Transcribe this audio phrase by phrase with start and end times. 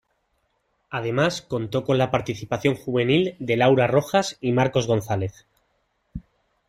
[0.89, 5.45] Además contó con la participación juvenil de Laura Rojas y Marcos González.